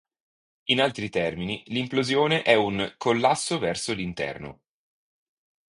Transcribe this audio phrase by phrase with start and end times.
[0.69, 4.61] In altri termini, l'implosione è un "collasso verso l'interno".